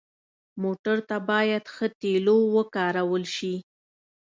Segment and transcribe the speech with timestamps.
[0.63, 3.55] موټر ته باید ښه تیلو وکارول شي.